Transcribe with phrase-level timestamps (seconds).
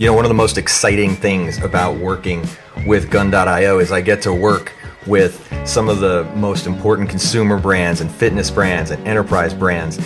[0.00, 2.42] You know, one of the most exciting things about working
[2.86, 4.72] with Gun.io is I get to work
[5.06, 9.98] with some of the most important consumer brands and fitness brands and enterprise brands.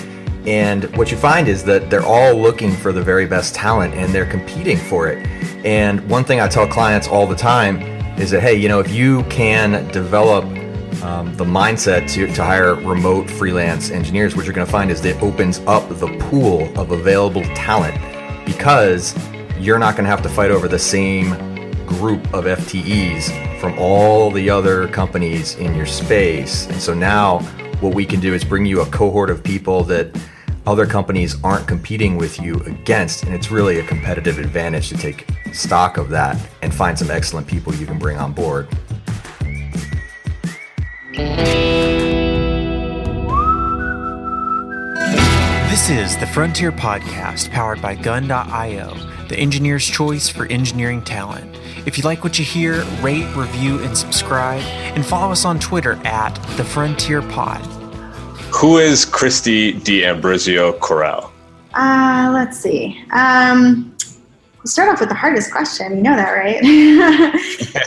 [0.46, 4.12] And what you find is that they're all looking for the very best talent and
[4.12, 5.24] they're competing for it.
[5.64, 7.80] And one thing I tell clients all the time
[8.18, 10.44] is that, hey, you know, if you can develop
[11.04, 15.00] um, the mindset to, to hire remote freelance engineers, what you're going to find is
[15.02, 17.94] that it opens up the pool of available talent
[18.44, 19.14] because
[19.58, 21.30] you're not going to have to fight over the same
[21.86, 26.66] group of FTEs from all the other companies in your space.
[26.66, 27.38] And so now
[27.80, 30.10] what we can do is bring you a cohort of people that
[30.66, 33.24] other companies aren't competing with you against.
[33.24, 37.46] And it's really a competitive advantage to take stock of that and find some excellent
[37.46, 38.68] people you can bring on board.
[45.70, 51.56] This is the Frontier Podcast powered by Gun.io, the engineer's choice for engineering talent.
[51.86, 54.62] If you like what you hear, rate, review, and subscribe,
[54.94, 57.60] and follow us on Twitter at the Frontier Pod.
[58.54, 61.32] Who is Christy D'Ambrosio Corral?
[61.74, 63.04] Uh, let's see.
[63.10, 63.94] Um,
[64.58, 65.96] we'll start off with the hardest question.
[65.96, 66.56] You know that, right?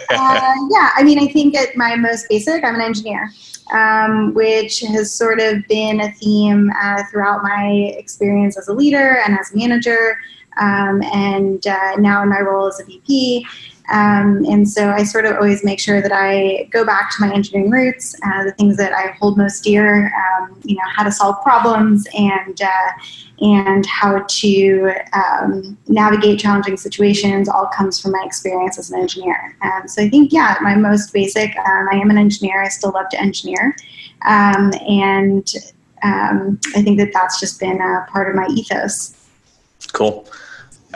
[0.09, 3.31] uh, yeah, I mean, I think at my most basic, I'm an engineer,
[3.73, 9.19] um, which has sort of been a theme uh, throughout my experience as a leader
[9.25, 10.19] and as a manager,
[10.59, 13.45] um, and uh, now in my role as a VP.
[13.89, 17.33] Um, and so I sort of always make sure that I go back to my
[17.33, 21.11] engineering roots, uh, the things that I hold most dear, um, you know, how to
[21.11, 22.91] solve problems and uh,
[23.39, 29.55] and how to um, navigate challenging situations all comes from my experience as an engineer.
[29.61, 32.63] Um, so I think, yeah, my most basic, um, I am an engineer.
[32.63, 33.75] I still love to engineer.
[34.25, 35.53] Um, and
[36.03, 39.13] I think that that's just been a part of my ethos.
[39.93, 40.27] Cool.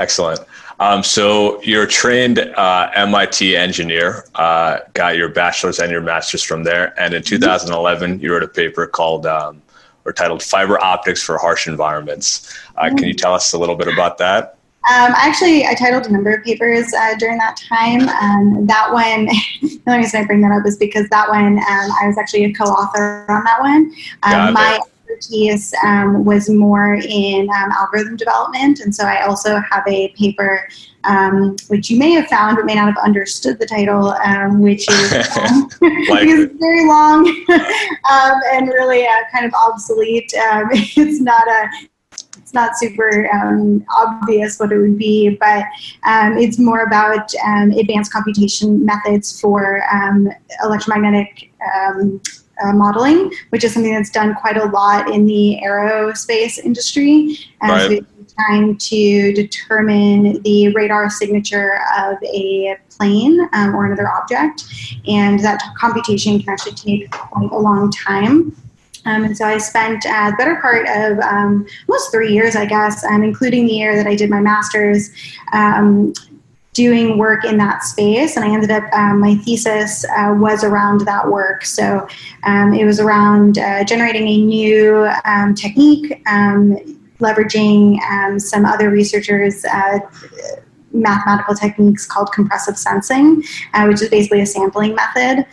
[0.02, 0.40] Excellent.
[0.80, 6.42] Um, so you're a trained uh, MIT engineer, uh, got your bachelor's and your master's
[6.42, 7.00] from there.
[7.00, 9.62] And in 2011, you wrote a paper called um,
[10.04, 13.88] or titled "Fiber Optics for Harsh Environments." Uh, can you tell us a little bit
[13.88, 14.58] about that?
[14.90, 18.10] Um, actually, I titled a number of papers uh, during that time.
[18.10, 19.26] Um, that one,
[19.62, 22.46] the only reason I bring that up is because that one, um, I was actually
[22.46, 23.94] a co-author on that one.
[24.24, 24.80] Um, my
[25.12, 30.68] expertise um, was more in um, algorithm development, and so I also have a paper
[31.04, 34.90] um, which you may have found but may not have understood the title, um, which
[34.90, 37.28] is um, it's very long
[38.10, 40.32] um, and really uh, kind of obsolete.
[40.52, 41.70] Um, it's not a
[42.38, 45.64] it's not super um, obvious what it would be, but
[46.38, 47.32] it's more about
[47.78, 49.82] advanced computation methods for
[50.64, 51.52] electromagnetic
[52.64, 57.38] uh, modeling, which is something that's done quite a lot in the aerospace industry.
[57.62, 58.06] As right.
[58.38, 64.64] trying to determine the radar signature of a plane um, or another object,
[65.08, 68.56] and that computation can actually take quite a long time.
[69.06, 72.66] Um, and so I spent uh, the better part of um, almost three years, I
[72.66, 75.10] guess, um, including the year that I did my master's,
[75.54, 76.14] um,
[76.74, 81.02] doing work in that space and i ended up um, my thesis uh, was around
[81.02, 81.66] that work.
[81.66, 82.08] So
[82.44, 86.78] um, it was around uh, generating a new um, technique um,
[87.20, 90.00] leveraging um, some other researchers uh,
[90.94, 93.44] mathematical techniques called compressive sensing
[93.74, 95.46] uh, which is basically a sampling method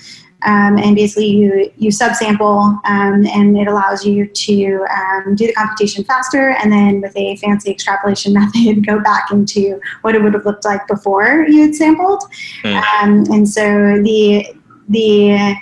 [0.43, 5.53] um, and basically you you subsample um, and it allows you to um, do the
[5.53, 10.34] computation faster and then with a fancy extrapolation method go back into what it would
[10.34, 12.22] have looked like before you had sampled
[12.62, 13.34] mm.
[13.34, 13.62] and so
[14.03, 14.47] the
[14.88, 15.56] the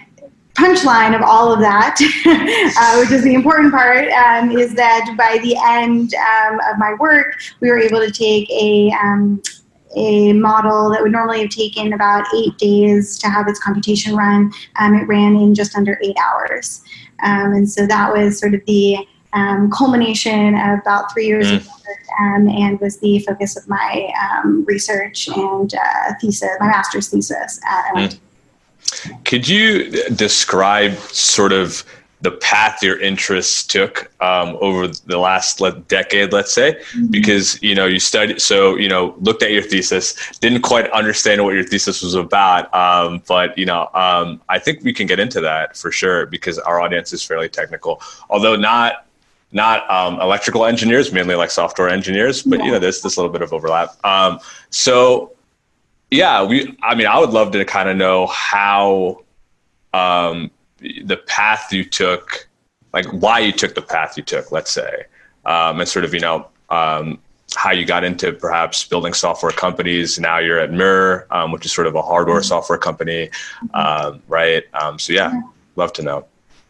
[0.56, 1.96] punchline of all of that,
[2.78, 6.94] uh, which is the important part, um, is that by the end um, of my
[6.94, 9.40] work, we were able to take a um,
[9.94, 14.52] a model that would normally have taken about eight days to have its computation run.
[14.78, 16.82] Um, it ran in just under eight hours.
[17.22, 21.56] Um, and so that was sort of the um, culmination of about three years mm.
[21.56, 26.66] of work um, and was the focus of my um, research and uh, thesis, my
[26.66, 28.16] master's thesis at MIT.
[28.16, 29.24] Mm.
[29.24, 31.84] Could you describe sort of
[32.22, 37.06] the path your interests took um, over the last decade, let's say, mm-hmm.
[37.08, 41.44] because you know you studied, so you know looked at your thesis, didn't quite understand
[41.44, 45.20] what your thesis was about, um, but you know um, I think we can get
[45.20, 49.06] into that for sure because our audience is fairly technical, although not
[49.52, 52.64] not um, electrical engineers, mainly like software engineers, but yeah.
[52.64, 53.94] you know there's this little bit of overlap.
[54.04, 54.40] Um,
[54.70, 55.32] so
[56.10, 59.22] yeah, we I mean I would love to kind of know how
[59.92, 62.48] um, the path you took,
[62.92, 65.04] like why you took the path you took, let's say,
[65.44, 67.18] um, and sort of you know um,
[67.54, 70.18] how you got into perhaps building software companies.
[70.18, 72.44] Now you're at Mirror, um, which is sort of a hardware mm-hmm.
[72.44, 73.30] software company,
[73.74, 74.64] um, right?
[74.74, 75.40] Um, so yeah,
[75.76, 76.26] love to know.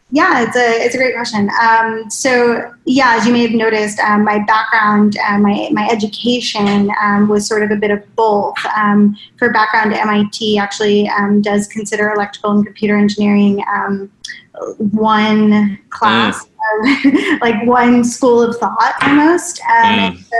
[0.09, 1.49] Yeah, it's a it's a great question.
[1.61, 6.89] Um, so yeah, as you may have noticed, um, my background, uh, my my education
[7.01, 8.55] um, was sort of a bit of both.
[8.77, 14.09] Um, for background, MIT actually um, does consider electrical and computer engineering um,
[14.77, 16.47] one class,
[16.79, 17.39] mm.
[17.41, 19.59] like one school of thought almost.
[19.61, 20.17] Mm.
[20.23, 20.37] So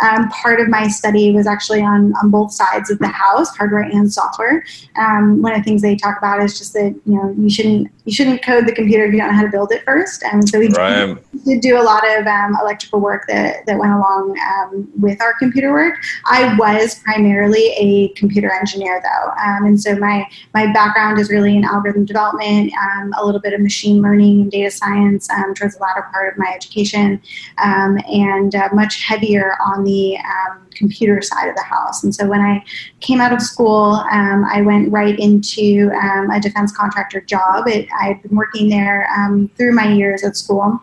[0.00, 3.82] um, part of my study was actually on, on both sides of the house, hardware
[3.82, 4.64] and software.
[4.96, 7.90] Um, one of the things they talk about is just that you know you shouldn't
[8.04, 10.22] you shouldn't code the computer if you don't know how to build it first.
[10.22, 11.16] And so we right.
[11.32, 15.20] did, did, do a lot of um, electrical work that, that went along um, with
[15.20, 15.96] our computer work.
[16.24, 21.56] I was primarily a computer engineer though, um, and so my my background is really
[21.56, 25.82] in algorithm development, um, a little bit of machine learning and data science towards the
[25.82, 27.20] latter part of my education,
[27.58, 32.04] and uh, much heavier on the um, computer side of the house.
[32.04, 32.64] And so when I
[33.00, 37.68] came out of school, um, I went right into um, a defense contractor job.
[37.68, 40.80] It, I had been working there um, through my years at school.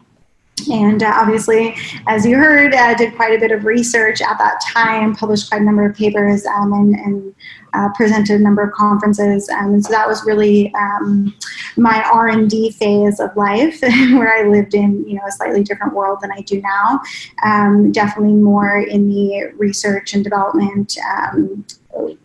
[0.71, 1.75] And uh, obviously,
[2.07, 5.49] as you heard, I uh, did quite a bit of research at that time, published
[5.49, 7.35] quite a number of papers, um, and, and
[7.73, 9.49] uh, presented a number of conferences.
[9.49, 11.35] Um, and so that was really um,
[11.75, 16.19] my R&D phase of life, where I lived in you know a slightly different world
[16.21, 17.01] than I do now.
[17.43, 21.65] Um, definitely more in the research and development um,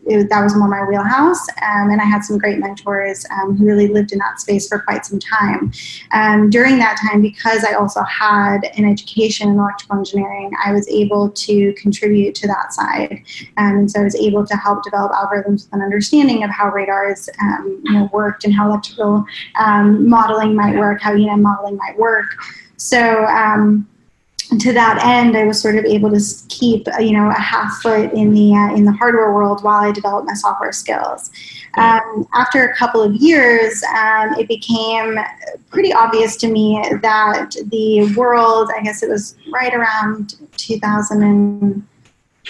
[0.07, 1.49] it, that was more my wheelhouse.
[1.63, 4.79] Um, and I had some great mentors um, who really lived in that space for
[4.81, 5.73] quite some time.
[6.13, 10.89] Um, during that time, because I also had an education in electrical engineering, I was
[10.89, 13.23] able to contribute to that side.
[13.57, 16.71] Um, and so I was able to help develop algorithms with an understanding of how
[16.71, 19.25] radars um, you know, worked and how electrical
[19.61, 22.27] um, modeling might work, how EM modeling might work.
[22.77, 23.27] So,
[24.57, 28.13] to that end, I was sort of able to keep you know a half foot
[28.13, 31.31] in the uh, in the hardware world while I developed my software skills.
[31.77, 35.19] Um, after a couple of years, um, it became
[35.71, 41.87] pretty obvious to me that the world, I guess it was right around 2000 and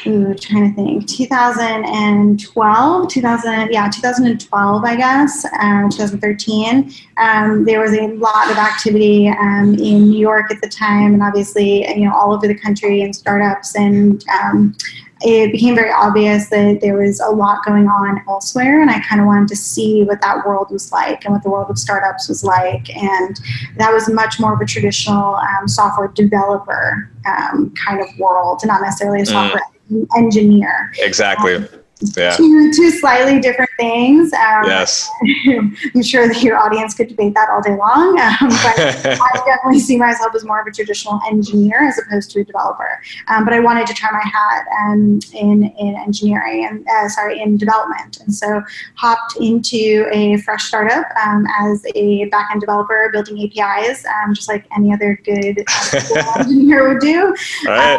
[0.07, 6.93] ooh, trying to think, 2012, 2000, yeah, 2012, I guess, um, 2013.
[7.17, 11.23] Um, there was a lot of activity um, in New York at the time, and
[11.23, 14.75] obviously, you know, all over the country and startups and um,
[15.21, 19.21] it became very obvious that there was a lot going on elsewhere and i kind
[19.21, 22.29] of wanted to see what that world was like and what the world of startups
[22.29, 23.41] was like and
[23.77, 28.81] that was much more of a traditional um, software developer um, kind of world not
[28.81, 29.29] necessarily a mm.
[29.29, 29.78] software mm
[30.17, 30.93] engineer.
[30.99, 31.57] Exactly.
[31.57, 31.69] Um,
[32.17, 32.31] yeah.
[32.31, 34.33] two, two slightly different things.
[34.33, 35.11] Um, yes.
[35.49, 38.79] I'm sure that your audience could debate that all day long, um, but
[39.21, 43.01] I definitely see myself as more of a traditional engineer as opposed to a developer.
[43.29, 47.41] Um, but I wanted to try my hat um, in, in engineering and uh, sorry,
[47.41, 48.21] in development.
[48.21, 48.63] And so
[48.95, 54.67] hopped into a fresh startup um, as a backend developer building APIs, um, just like
[54.77, 57.35] any other good uh, engineer would do.
[57.67, 57.99] Right.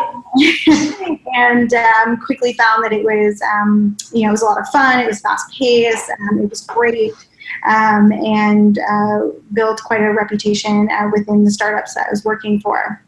[1.35, 1.71] and
[2.21, 3.41] quickly found that it was
[4.13, 4.99] you know, it was a lot of fun.
[4.99, 6.09] It was fast paced.
[6.09, 7.13] Um, it was great.
[7.67, 9.19] Um, and uh,
[9.53, 13.03] built quite a reputation uh, within the startups that I was working for.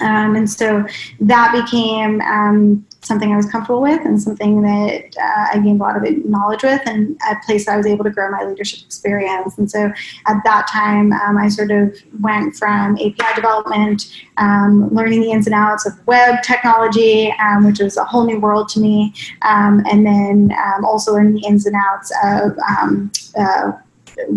[0.00, 0.84] Um, and so
[1.20, 5.84] that became um, something I was comfortable with and something that uh, I gained a
[5.84, 8.80] lot of knowledge with and a place that I was able to grow my leadership
[8.84, 9.56] experience.
[9.58, 9.92] And so
[10.26, 15.46] at that time, um, I sort of went from API development, um, learning the ins
[15.46, 19.84] and outs of web technology, um, which was a whole new world to me, um,
[19.90, 23.72] and then um, also learning the ins and outs of um, uh,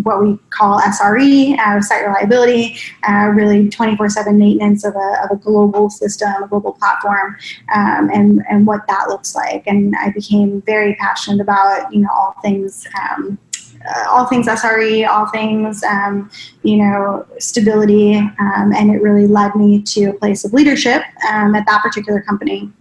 [0.03, 5.35] what we call SRE, uh, site reliability, uh, really 24/7 maintenance of a, of a
[5.35, 7.37] global system, a global platform,
[7.73, 9.63] um, and and what that looks like.
[9.67, 12.87] And I became very passionate about you know all things.
[13.01, 13.37] Um,
[13.87, 16.29] uh, all things SRE, all things, um,
[16.63, 21.55] you know, stability, um, and it really led me to a place of leadership um,
[21.55, 22.71] at that particular company.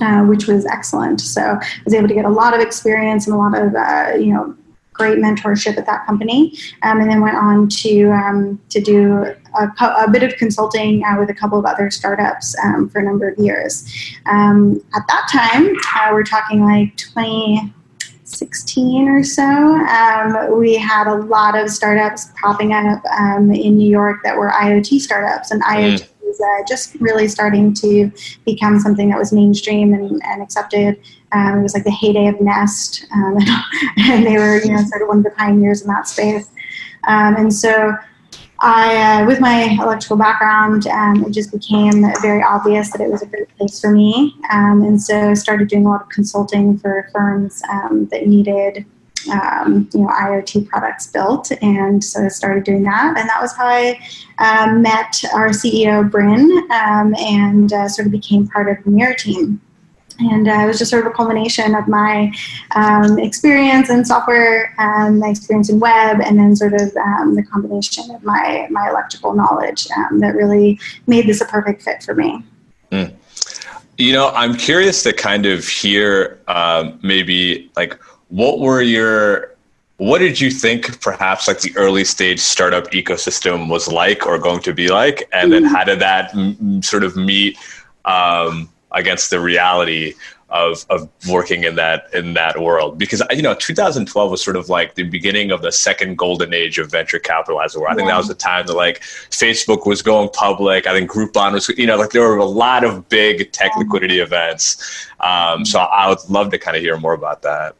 [0.00, 1.20] Uh, which was excellent.
[1.20, 4.18] So I was able to get a lot of experience and a lot of, uh,
[4.18, 4.56] you know,
[4.94, 9.26] great mentorship at that company, um, and then went on to um, to do
[9.58, 13.04] a, a, bit of consulting uh, with a couple of other startups um, for a
[13.04, 13.86] number of years.
[14.26, 19.42] Um, at that time, uh, we're talking like 2016 or so.
[19.42, 24.48] Um, we had a lot of startups popping up um, in New York that were
[24.50, 28.10] IoT startups, and IoT mm was uh, just really starting to
[28.44, 31.00] become something that was mainstream and, and accepted.
[31.34, 33.38] Um, it was like the heyday of Nest, um,
[33.98, 36.48] and, they were you know sort of one of the pioneers in that space.
[37.06, 37.94] Um, and so
[38.60, 43.22] I, uh, with my electrical background, um, it just became very obvious that it was
[43.22, 44.36] a great place for me.
[44.50, 48.86] Um, and so I started doing a lot of consulting for firms um, that needed,
[49.26, 51.50] you know, IoT products built.
[51.62, 53.18] And so I started doing that.
[53.18, 53.98] And that was how I
[54.38, 59.60] um, met our CEO, Brynn, and uh, sort of became part of the Mirror team
[60.18, 62.32] and uh, it was just sort of a culmination of my
[62.74, 67.42] um, experience in software, um, my experience in web, and then sort of um, the
[67.42, 72.14] combination of my my electrical knowledge um, that really made this a perfect fit for
[72.14, 72.42] me.
[72.90, 73.14] Mm.
[73.96, 79.54] You know, I'm curious to kind of hear um, maybe like what were your
[79.98, 84.60] what did you think perhaps like the early stage startup ecosystem was like or going
[84.60, 85.74] to be like and then mm-hmm.
[85.74, 87.56] how did that m- sort of meet
[88.04, 90.14] um, against the reality
[90.50, 94.68] of of working in that in that world because you know 2012 was sort of
[94.68, 97.88] like the beginning of the second golden age of venture capital as it were.
[97.88, 100.86] I think that was the time that like Facebook was going public.
[100.86, 104.20] I think Groupon was you know like there were a lot of big tech liquidity
[104.20, 105.08] events.
[105.20, 107.74] Um, so I would love to kind of hear more about that.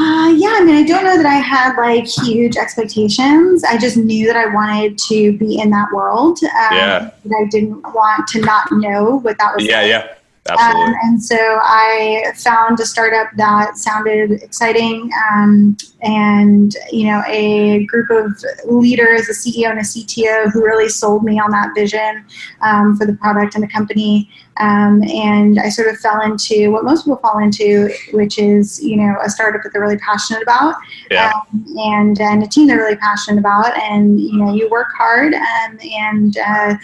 [0.00, 3.64] Uh, yeah, I mean, I don't know that I had like huge expectations.
[3.64, 6.38] I just knew that I wanted to be in that world.
[6.44, 7.10] Um, yeah.
[7.26, 9.66] I didn't want to not know what that was.
[9.66, 9.88] Yeah, like.
[9.88, 10.14] yeah.
[10.48, 10.82] Absolutely.
[10.82, 17.84] Um, and so I found a startup that sounded exciting, um, and you know, a
[17.86, 22.24] group of leaders, a CEO and a CTO, who really sold me on that vision
[22.62, 24.30] um, for the product and the company.
[24.58, 28.96] Um, and I sort of fell into what most people fall into, which is you
[28.96, 30.76] know a startup that they're really passionate about,
[31.10, 31.32] yeah.
[31.52, 35.34] Um, and and a team they're really passionate about, and you know you work hard
[35.34, 36.38] um, and.
[36.38, 36.74] Uh,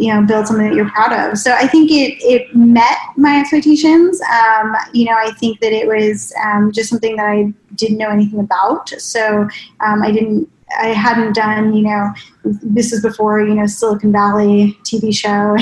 [0.00, 1.38] you know build something that you're proud of.
[1.38, 4.20] So i think it it met my expectations.
[4.22, 8.10] Um, you know i think that it was um, just something that i didn't know
[8.10, 8.88] anything about.
[8.88, 9.48] So
[9.80, 12.12] um, i didn't i hadn't done you know
[12.44, 15.56] this is before you know silicon valley tv show.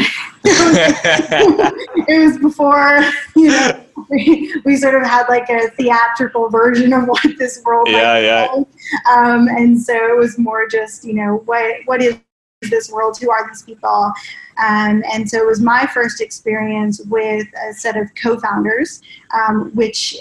[2.11, 3.03] It was before
[3.37, 7.89] you know we, we sort of had like a theatrical version of what this world
[7.91, 8.47] yeah yeah.
[8.53, 8.67] like.
[9.11, 12.19] um, and so it was more just you know what what is
[12.63, 13.19] this world?
[13.21, 14.13] Who are these people?
[14.59, 19.01] Um, and so it was my first experience with a set of co-founders,
[19.33, 20.17] um, which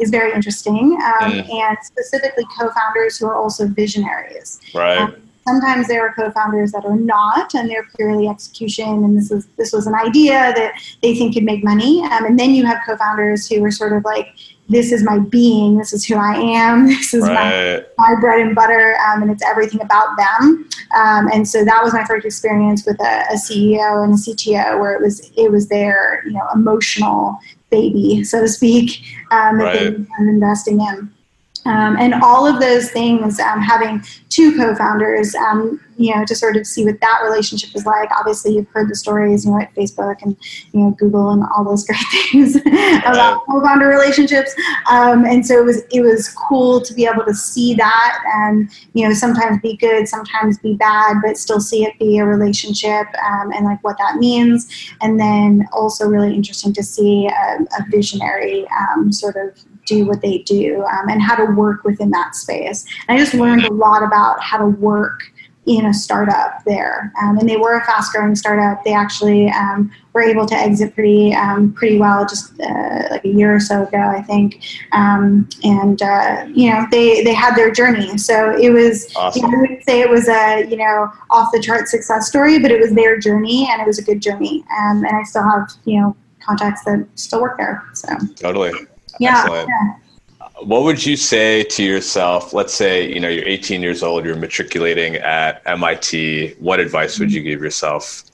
[0.00, 1.54] is very interesting, um, mm.
[1.54, 4.60] and specifically co-founders who are also visionaries.
[4.74, 5.14] Right.
[5.46, 9.72] Sometimes there are co-founders that are not, and they're purely execution, and this is this
[9.72, 12.02] was an idea that they think could make money.
[12.02, 14.34] Um, and then you have co-founders who are sort of like
[14.68, 17.84] this is my being, this is who I am, this is right.
[17.96, 20.68] my, my bread and butter, um, and it's everything about them.
[20.96, 24.80] Um, and so that was my first experience with a, a, CEO and a CTO,
[24.80, 27.38] where it was it was their you know emotional
[27.70, 29.78] baby, so to speak, um, that right.
[29.78, 31.12] they were investing in.
[31.66, 36.56] Um, and all of those things, um, having two co-founders, um, you know, to sort
[36.56, 38.10] of see what that relationship is like.
[38.16, 40.36] Obviously, you've heard the stories, you know, at Facebook and
[40.72, 41.98] you know Google and all those great
[42.30, 44.54] things about co-founder relationships.
[44.90, 48.70] Um, and so it was it was cool to be able to see that, and
[48.92, 53.06] you know, sometimes be good, sometimes be bad, but still see it be a relationship
[53.24, 54.68] um, and like what that means.
[55.00, 60.20] And then also really interesting to see a, a visionary um, sort of do what
[60.20, 62.84] they do um, and how to work within that space.
[63.08, 65.22] And I just learned a lot about how to work
[65.66, 67.12] in a startup there.
[67.20, 68.84] Um, and they were a fast growing startup.
[68.84, 73.28] They actually um, were able to exit pretty um, pretty well just uh, like a
[73.28, 74.62] year or so ago, I think.
[74.92, 78.16] Um, and uh, you know they they had their journey.
[78.16, 79.42] So it was awesome.
[79.42, 82.60] you know, I wouldn't say it was a you know off the chart success story,
[82.60, 84.64] but it was their journey and it was a good journey.
[84.78, 87.82] Um, and I still have you know contacts that still work there.
[87.92, 88.72] So totally.
[89.20, 89.94] Yeah, yeah.
[90.62, 92.52] What would you say to yourself?
[92.52, 96.54] Let's say you know you're 18 years old, you're matriculating at MIT.
[96.58, 98.24] What advice would you give yourself?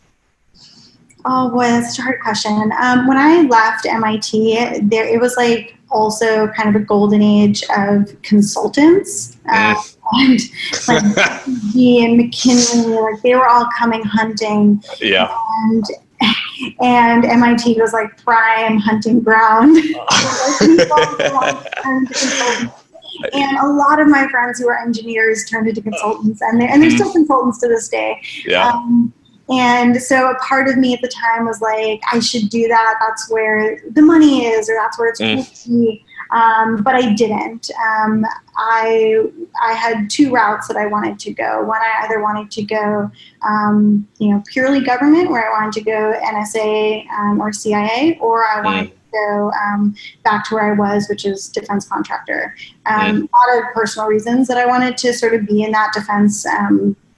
[1.25, 2.73] Oh boy, that's a hard question.
[2.81, 7.62] Um, when I left MIT, there it was like also kind of a golden age
[7.77, 9.37] of consultants.
[9.49, 9.75] Uh,
[10.12, 10.41] and
[10.89, 11.03] like
[11.47, 14.83] and McKinsey, like they were all coming hunting.
[15.01, 15.35] Yeah.
[15.65, 15.85] And
[16.81, 19.76] and MIT was like prime hunting ground.
[23.33, 26.83] and a lot of my friends who are engineers turned into consultants, and they're, and
[26.83, 28.21] they're still consultants to this day.
[28.47, 28.69] Yeah.
[28.69, 29.12] Um,
[29.50, 32.95] and so a part of me at the time was like, I should do that.
[33.00, 36.02] That's where the money is, or that's where it's mm.
[36.33, 37.71] Um, but I didn't.
[37.87, 38.25] Um,
[38.57, 39.27] I
[39.62, 41.62] I had two routes that I wanted to go.
[41.62, 43.11] One, I either wanted to go,
[43.47, 48.47] um, you know, purely government, where I wanted to go NSA um, or CIA, or
[48.47, 48.91] I wanted mm.
[48.91, 52.57] to go um, back to where I was, which is defense contractor.
[52.87, 53.29] Um, mm.
[53.29, 56.47] A lot of personal reasons that I wanted to sort of be in that defense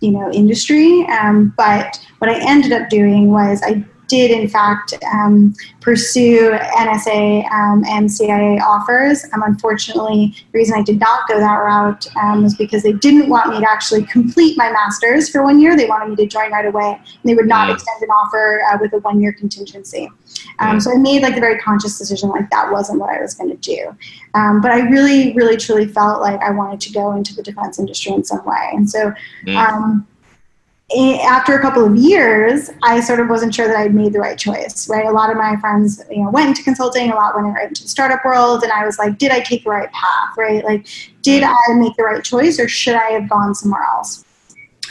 [0.00, 1.06] you know industry.
[1.06, 7.50] Um, but what I ended up doing was I did in fact um, pursue NSA
[7.50, 9.24] um, and CIA offers.
[9.32, 13.28] Um, unfortunately, the reason I did not go that route um, was because they didn't
[13.28, 15.76] want me to actually complete my master's for one year.
[15.76, 16.92] They wanted me to join right away.
[16.94, 17.74] And they would not mm.
[17.74, 20.08] extend an offer uh, with a one year contingency.
[20.60, 23.34] Um, so I made like the very conscious decision like that wasn't what I was
[23.34, 23.96] going to do.
[24.34, 27.78] Um, but I really, really, truly felt like I wanted to go into the defense
[27.78, 28.70] industry in some way.
[28.72, 29.12] And so
[29.46, 30.04] mm
[30.92, 34.38] after a couple of years, I sort of wasn't sure that I'd made the right
[34.38, 35.06] choice, right?
[35.06, 37.82] A lot of my friends, you know, went into consulting, a lot went right into
[37.82, 40.62] the startup world, and I was like, did I take the right path, right?
[40.62, 40.86] Like,
[41.22, 44.24] did I make the right choice, or should I have gone somewhere else?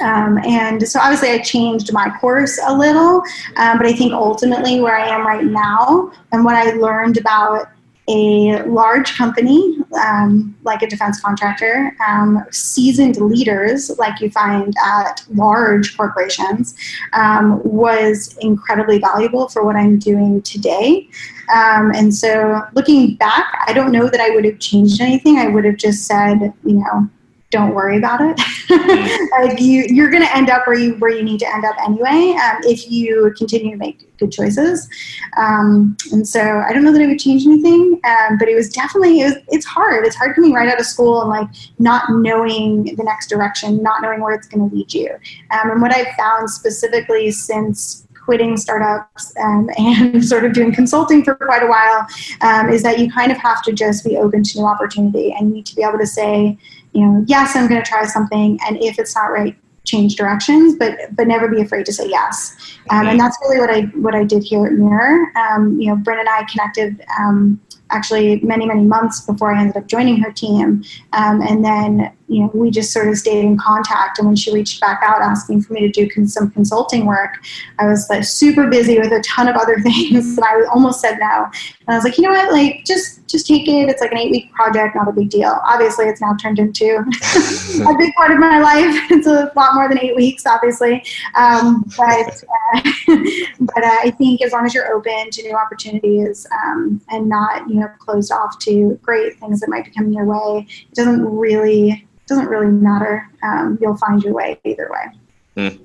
[0.01, 3.21] Um, and so obviously I changed my course a little,
[3.57, 7.67] um, but I think ultimately where I am right now and what I learned about
[8.07, 15.23] a large company um, like a defense contractor, um, seasoned leaders like you find at
[15.33, 16.75] large corporations,
[17.13, 21.09] um, was incredibly valuable for what I'm doing today.
[21.53, 25.37] Um, and so looking back, I don't know that I would have changed anything.
[25.37, 27.09] I would have just said, you know,
[27.53, 28.35] don't worry about it.
[28.37, 29.25] Mm-hmm.
[29.47, 31.75] like you, you're going to end up where you where you need to end up
[31.85, 34.89] anyway um, if you continue to make good choices.
[35.37, 38.69] Um, and so I don't know that it would change anything, um, but it was
[38.69, 40.05] definitely it was, it's hard.
[40.05, 44.01] It's hard coming right out of school and like not knowing the next direction, not
[44.01, 45.11] knowing where it's going to lead you.
[45.51, 51.23] Um, and what I've found specifically since quitting startups um, and sort of doing consulting
[51.23, 52.07] for quite a while
[52.41, 55.49] um, is that you kind of have to just be open to new opportunity and
[55.49, 56.57] you need to be able to say
[56.93, 60.75] you know, yes, I'm going to try something, and if it's not right, change directions,
[60.77, 62.55] but but never be afraid to say yes.
[62.89, 65.31] Um, and that's really what I what I did here at Mirror.
[65.35, 67.59] Um, you know, Brynn and I connected um,
[67.89, 70.83] actually many many months before I ended up joining her team,
[71.13, 74.19] um, and then you know we just sort of stayed in contact.
[74.19, 77.35] And when she reached back out asking for me to do con- some consulting work,
[77.79, 81.17] I was like super busy with a ton of other things, and I almost said
[81.19, 81.45] no.
[81.87, 83.89] And I was like, you know what, like just just take it.
[83.89, 85.59] It's like an eight week project, not a big deal.
[85.65, 86.97] Obviously, it's now turned into
[87.87, 88.93] a big part of my life.
[89.13, 91.03] It's a lot more than eight weeks, obviously.
[91.35, 92.81] Um, but uh,
[93.59, 97.67] but uh, I think as long as you're open to new opportunities um, and not
[97.67, 101.25] you know closed off to great things that might be coming your way, it doesn't
[101.25, 103.29] really doesn't really matter.
[103.43, 105.19] Um, you'll find your way either way.
[105.57, 105.79] Mm.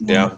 [0.00, 0.36] Yeah.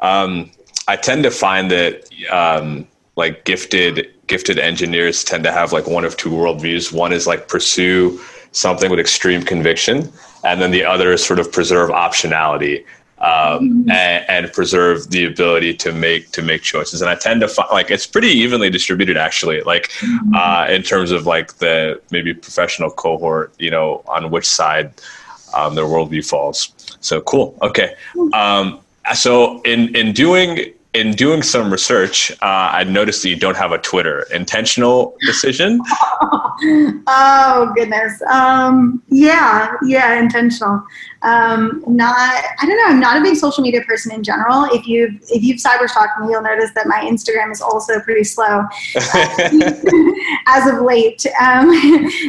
[0.00, 0.50] Um,
[0.86, 6.04] I tend to find that um, like gifted gifted engineers tend to have like one
[6.04, 6.92] of two worldviews.
[6.92, 8.20] One is like pursue
[8.52, 10.10] something with extreme conviction,
[10.44, 12.84] and then the other is sort of preserve optionality
[13.20, 13.90] um, mm-hmm.
[13.90, 17.02] and, and, preserve the ability to make to make choices.
[17.02, 20.34] And I tend to find like it's pretty evenly distributed actually, like mm-hmm.
[20.34, 24.92] uh, in terms of like the maybe professional cohort, you know, on which side
[25.54, 26.72] um, their worldview falls.
[27.00, 27.58] So cool.
[27.62, 27.94] Okay.
[28.32, 28.80] Um,
[29.14, 33.72] so in in doing in doing some research, uh, I noticed that you don't have
[33.72, 34.26] a Twitter.
[34.32, 35.80] Intentional decision?
[37.06, 38.22] oh goodness.
[38.22, 40.82] Um, yeah, yeah, intentional.
[41.22, 42.86] Um, not, I don't know.
[42.86, 44.64] I'm not a big social media person in general.
[44.72, 48.64] If you've if you've cyberstalked me, you'll notice that my Instagram is also pretty slow
[50.46, 51.26] as of late.
[51.40, 51.70] Um,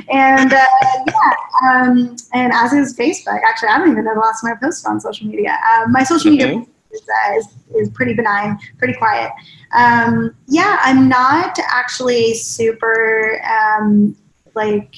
[0.09, 0.65] and uh,
[1.07, 3.39] yeah, um, and as is Facebook.
[3.47, 5.57] Actually, I don't even know the last time I posted on social media.
[5.71, 6.65] Uh, my social media.
[6.91, 9.31] Is, uh, is, is pretty benign, pretty quiet.
[9.73, 14.15] Um, yeah, I'm not actually super um,
[14.55, 14.95] like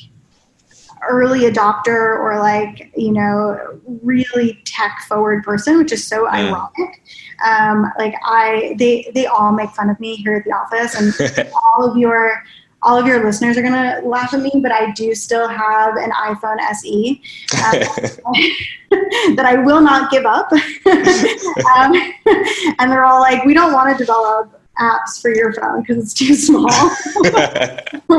[1.09, 6.31] early adopter or like you know really tech forward person which is so mm.
[6.31, 7.01] ironic
[7.45, 11.51] um, like i they they all make fun of me here at the office and
[11.77, 12.43] all of your
[12.83, 15.97] all of your listeners are going to laugh at me, but I do still have
[15.97, 17.21] an iPhone SE
[17.63, 18.35] um,
[19.35, 20.51] that I will not give up.
[21.77, 21.93] um,
[22.79, 26.13] and they're all like, we don't want to develop apps for your phone because it's
[26.13, 26.69] too small.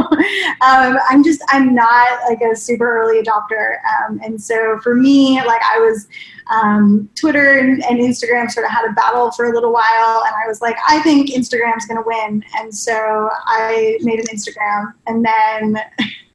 [0.61, 3.77] um, I'm just, I'm not like a super early adopter.
[4.07, 6.07] Um, and so for me, like I was,
[6.51, 10.35] um, Twitter and, and, Instagram sort of had a battle for a little while, and
[10.35, 14.93] I was like, I think Instagram's going to win, and so I made an Instagram,
[15.07, 15.77] and then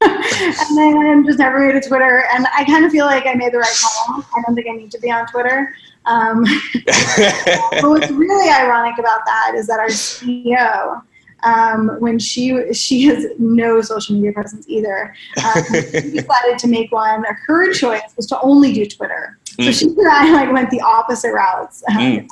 [0.00, 3.52] and then just never made a Twitter, and I kind of feel like I made
[3.52, 4.24] the right call.
[4.34, 5.74] I don't think I need to be on Twitter.
[6.08, 6.42] Um,
[6.86, 11.02] but what's really ironic about that is that our CEO
[11.42, 15.14] um, when she she has no social media presence either.
[15.44, 17.24] Um, she decided to make one.
[17.46, 19.38] Her choice was to only do Twitter.
[19.44, 19.78] So mm.
[19.78, 21.82] she and I like went the opposite routes.
[21.90, 22.28] Um, mm.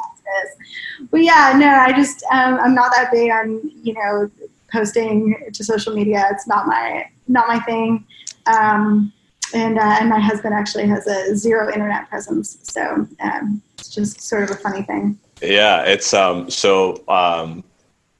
[1.11, 4.31] But yeah, no, I just um, I'm not that big on you know
[4.73, 6.27] posting to social media.
[6.33, 8.05] It's not my not my thing.
[8.47, 9.13] Um,
[9.55, 14.21] and uh, and my husband actually has a zero internet presence, so um, it's just
[14.21, 15.19] sort of a funny thing.
[15.43, 17.65] Yeah, it's um so um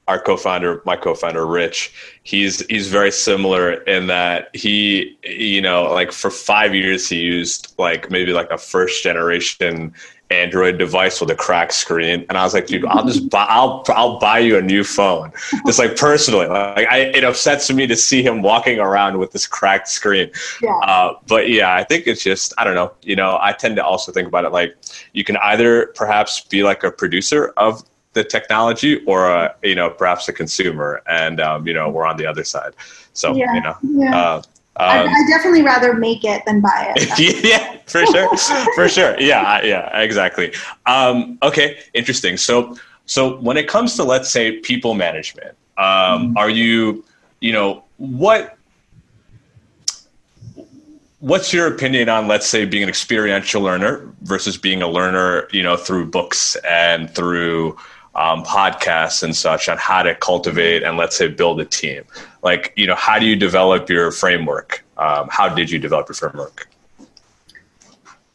[0.07, 6.11] our co-founder, my co-founder Rich, he's he's very similar in that he you know like
[6.11, 9.93] for 5 years he used like maybe like a first generation
[10.29, 13.83] Android device with a cracked screen, and I was like, dude, I'll just buy, I'll
[13.89, 15.31] I'll buy you a new phone.
[15.65, 19.47] Just like personally, like I, it upsets me to see him walking around with this
[19.47, 20.29] cracked screen.
[20.61, 20.77] Yeah.
[20.79, 22.93] Uh, but yeah, I think it's just I don't know.
[23.03, 24.75] You know, I tend to also think about it like
[25.13, 29.89] you can either perhaps be like a producer of the technology or a, you know
[29.89, 32.73] perhaps a consumer, and um, you know we're on the other side.
[33.13, 33.53] So yeah.
[33.53, 33.77] you know.
[33.81, 34.17] Yeah.
[34.17, 34.41] Uh,
[34.79, 37.43] um, I definitely rather make it than buy it.
[37.43, 38.37] yeah, for sure,
[38.75, 39.19] for sure.
[39.19, 40.53] Yeah, yeah, exactly.
[40.85, 42.37] Um, okay, interesting.
[42.37, 45.85] So, so when it comes to let's say people management, um,
[46.29, 46.37] mm-hmm.
[46.37, 47.03] are you,
[47.39, 48.55] you know, what?
[51.19, 55.63] What's your opinion on, let's say, being an experiential learner versus being a learner, you
[55.63, 57.75] know, through books and through
[58.17, 62.03] um, podcasts and such on how to cultivate and let's say build a team.
[62.43, 64.83] Like you know how do you develop your framework?
[64.97, 66.67] Um, how did you develop your framework?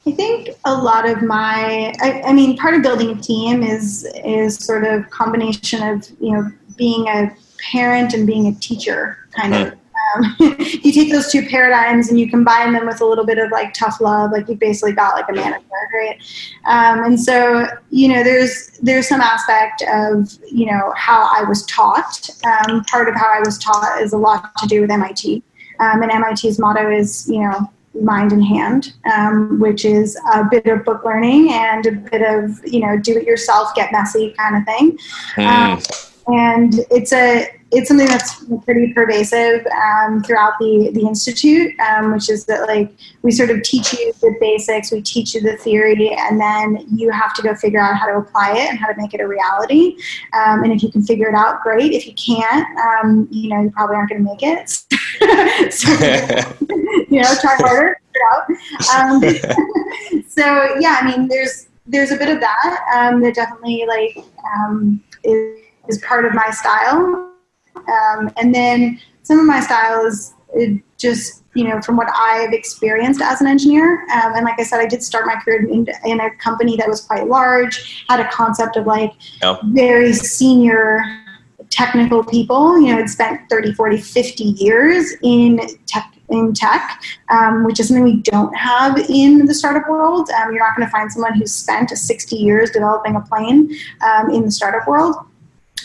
[0.07, 4.09] I think a lot of my I, I, mean part of building a team is
[4.25, 7.37] is sort of combination of you know being a
[7.71, 9.73] parent and being a teacher kind mm-hmm.
[9.73, 9.79] of
[10.15, 13.51] um, you take those two paradigms and you combine them with a little bit of
[13.51, 16.19] like tough love, like you've basically got like a manager, right?
[16.65, 21.65] Um, and so you know, there's there's some aspect of you know how I was
[21.67, 22.29] taught.
[22.45, 25.43] Um, part of how I was taught is a lot to do with MIT,
[25.81, 27.71] um, and MIT's motto is you know
[28.01, 32.61] mind and hand, um, which is a bit of book learning and a bit of
[32.65, 34.99] you know do it yourself, get messy kind of thing.
[35.37, 36.12] Mm.
[36.27, 42.29] And it's a it's something that's pretty pervasive um, throughout the the institute, um, which
[42.29, 46.11] is that like we sort of teach you the basics, we teach you the theory,
[46.11, 48.95] and then you have to go figure out how to apply it and how to
[49.01, 49.97] make it a reality.
[50.35, 51.93] Um, and if you can figure it out, great.
[51.93, 54.69] If you can't, um, you know, you probably aren't going to make it.
[55.73, 55.91] so,
[57.09, 59.05] you know, try harder, figure it out.
[60.15, 64.25] Um, so yeah, I mean, there's there's a bit of that um, that definitely like
[65.25, 67.33] is, is part of my style
[67.77, 70.35] um, and then some of my style is
[70.99, 74.03] just, you know, from what I've experienced as an engineer.
[74.11, 76.89] Um, and like I said, I did start my career in, in, a company that
[76.89, 79.59] was quite large, had a concept of like oh.
[79.65, 81.01] very senior
[81.71, 87.63] technical people, you know, had spent 30, 40, 50 years in tech in tech, um,
[87.65, 90.31] which is something we don't have in the startup world.
[90.31, 94.31] Um, you're not going to find someone who's spent 60 years developing a plane um,
[94.31, 95.17] in the startup world.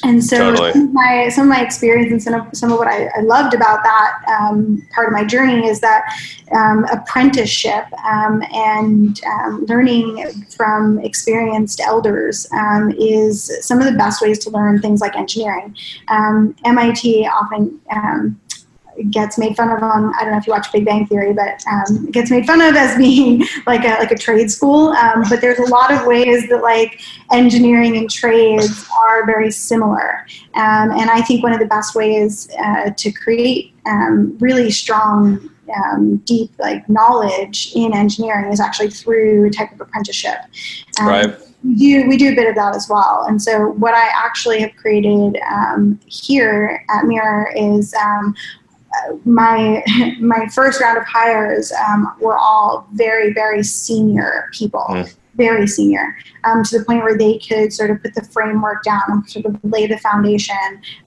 [0.04, 0.74] And so totally.
[0.74, 3.22] some, of my, some of my experience and some of, some of what I, I
[3.22, 6.04] loved about that um, part of my journey is that
[6.54, 14.22] um, apprenticeship um, and um, learning from experienced elders um, is some of the best
[14.22, 15.76] ways to learn things like engineering.
[16.08, 17.80] Um, MIT often
[19.10, 21.64] gets made fun of on I don't know if you watch Big Bang Theory, but
[21.68, 24.90] um, gets made fun of as being like a like a trade school.
[24.90, 30.26] Um, but there's a lot of ways that like engineering and trades are very similar,
[30.56, 35.50] um, and I think one of the best ways uh, to create um, really strong.
[35.86, 40.38] Um, deep like knowledge in engineering is actually through a type of apprenticeship.
[40.98, 43.26] Um, right we do we do a bit of that as well.
[43.28, 48.36] And so what I actually have created um, here at Mirror is um,
[49.26, 49.84] my
[50.20, 55.16] my first round of hires um, were all very very senior people mm.
[55.36, 56.16] very senior
[56.48, 59.46] um, to the point where they could sort of put the framework down and sort
[59.46, 60.56] of lay the foundation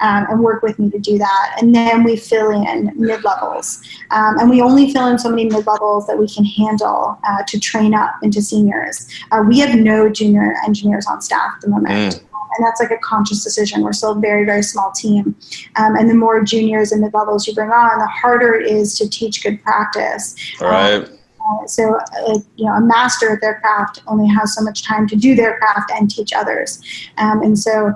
[0.01, 1.57] um, and work with me to do that.
[1.61, 3.83] And then we fill in mid-levels.
[4.11, 7.59] Um, and we only fill in so many mid-levels that we can handle uh, to
[7.59, 9.09] train up into seniors.
[9.31, 11.95] Uh, we have no junior engineers on staff at the moment.
[11.95, 13.83] Mm and that's like a conscious decision.
[13.83, 15.35] We're still a very, very small team.
[15.77, 18.99] Um, and the more juniors and mid levels you bring on, the harder it is
[18.99, 20.35] to teach good practice.
[20.61, 21.05] All right.
[21.05, 24.85] Um, uh, so, uh, you know, a master at their craft only has so much
[24.85, 26.83] time to do their craft and teach others.
[27.19, 27.95] Um, and so,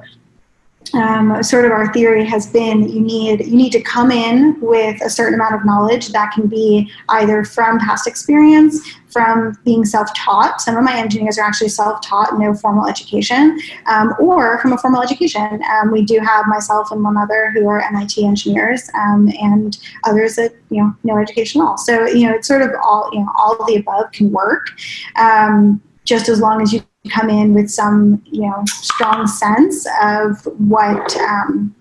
[0.94, 5.00] um, sort of our theory has been you need you need to come in with
[5.02, 8.80] a certain amount of knowledge that can be either from past experience
[9.10, 10.60] from being self-taught.
[10.60, 15.02] Some of my engineers are actually self-taught no formal education um, or from a formal
[15.02, 15.62] education.
[15.70, 20.34] Um, we do have myself and one other who are mit engineers um, and others
[20.36, 21.78] that you know no education at all.
[21.78, 24.68] So you know it's sort of all you know all of the above can work.
[25.16, 30.44] Um, just as long as you come in with some you know strong sense of
[30.58, 31.74] what um,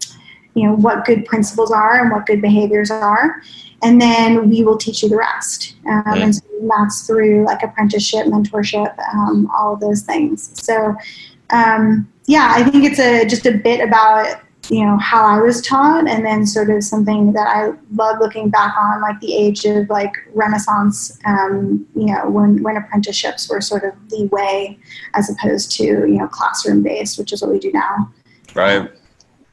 [0.55, 3.41] you know what good principles are and what good behaviors are.
[3.81, 5.75] And then we will teach you the rest.
[5.89, 10.51] Um, and so that's through like apprenticeship mentorship um, all of those things.
[10.63, 10.95] So
[11.49, 15.61] um, yeah i think it's a just a bit about you know how I was
[15.61, 19.65] taught, and then sort of something that I love looking back on, like the age
[19.65, 21.19] of like Renaissance.
[21.25, 24.79] Um, you know, when when apprenticeships were sort of the way,
[25.13, 28.11] as opposed to you know classroom based, which is what we do now.
[28.55, 28.89] Right.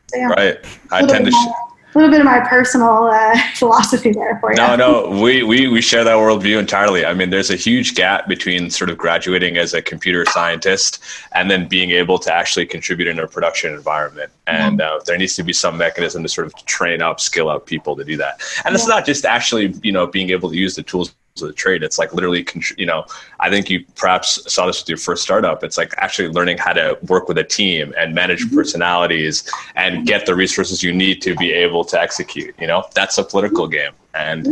[0.08, 0.26] So, yeah.
[0.28, 0.78] Right.
[0.90, 1.32] I tend to.
[1.32, 4.56] Sh- a little bit of my personal uh, philosophy there for you.
[4.56, 7.04] No, no, we, we, we share that worldview entirely.
[7.04, 11.50] I mean, there's a huge gap between sort of graduating as a computer scientist and
[11.50, 14.30] then being able to actually contribute in a production environment.
[14.46, 17.66] And uh, there needs to be some mechanism to sort of train up, skill up
[17.66, 18.40] people to do that.
[18.64, 18.74] And yeah.
[18.74, 21.82] it's not just actually, you know, being able to use the tools of the trade.
[21.82, 23.04] It's like literally, you know,
[23.38, 25.62] I think you perhaps saw this with your first startup.
[25.64, 28.56] It's like actually learning how to work with a team and manage mm-hmm.
[28.56, 32.54] personalities and get the resources you need to be able to execute.
[32.60, 33.92] You know, that's a political game.
[34.14, 34.46] And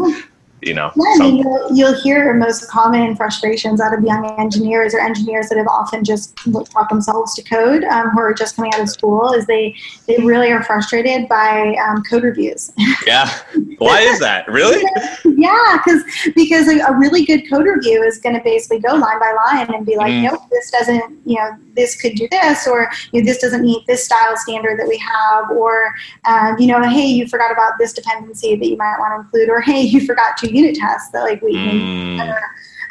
[0.63, 0.91] you know.
[0.97, 5.49] Yeah, I mean, you'll, you'll hear most common frustrations out of young engineers or engineers
[5.49, 8.89] that have often just taught themselves to code, um, who are just coming out of
[8.89, 9.75] school, is they
[10.07, 12.73] they really are frustrated by um, code reviews.
[13.07, 13.31] Yeah,
[13.79, 14.49] why is that?
[14.49, 14.83] Really?
[15.25, 16.03] yeah, because
[16.35, 19.73] because a, a, really good code review is going to basically go line by line
[19.73, 20.25] and be like, mm.
[20.25, 23.87] nope, this doesn't, you know, this could do this, or you know, this doesn't meet
[23.87, 25.95] this style standard that we have, or
[26.25, 29.49] um, you know, hey, you forgot about this dependency that you might want to include,
[29.49, 32.21] or hey, you forgot to unit tests that like we mm.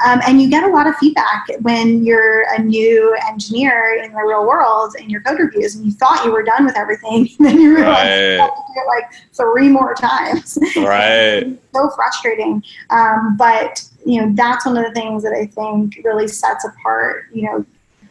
[0.06, 4.22] um, and you get a lot of feedback when you're a new engineer in the
[4.22, 7.48] real world in your code reviews and you thought you were done with everything and
[7.48, 8.34] then you realize right.
[8.34, 14.22] you have to do it like three more times right so frustrating um, but you
[14.22, 17.66] know that's one of the things that i think really sets apart you know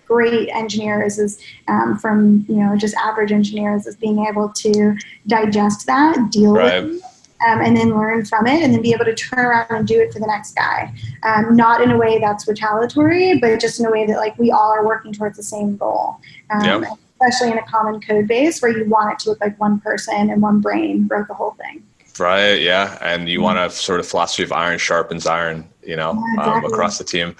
[0.06, 5.86] great engineers is um, from you know just average engineers is being able to digest
[5.86, 6.84] that deal right.
[6.84, 7.15] with it
[7.46, 10.00] um, and then learn from it and then be able to turn around and do
[10.00, 10.92] it for the next guy.
[11.22, 14.50] Um, not in a way that's retaliatory, but just in a way that like we
[14.50, 16.16] all are working towards the same goal.
[16.50, 16.98] Um, yep.
[17.20, 20.30] Especially in a common code base where you want it to look like one person
[20.30, 21.82] and one brain wrote the whole thing.
[22.18, 22.60] Right.
[22.60, 22.98] Yeah.
[23.00, 26.48] And you want a sort of philosophy of iron sharpens iron, you know, yeah, um,
[26.48, 26.72] exactly.
[26.72, 27.36] across the team.